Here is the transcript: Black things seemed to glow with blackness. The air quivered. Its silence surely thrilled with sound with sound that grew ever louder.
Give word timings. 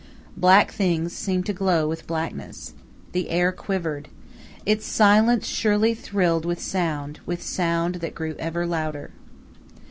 Black 0.35 0.71
things 0.71 1.13
seemed 1.13 1.45
to 1.45 1.53
glow 1.53 1.87
with 1.87 2.07
blackness. 2.07 2.73
The 3.11 3.29
air 3.29 3.51
quivered. 3.51 4.07
Its 4.65 4.83
silence 4.83 5.45
surely 5.45 5.93
thrilled 5.93 6.43
with 6.43 6.59
sound 6.59 7.19
with 7.27 7.43
sound 7.43 7.95
that 7.97 8.15
grew 8.15 8.33
ever 8.39 8.65
louder. 8.65 9.11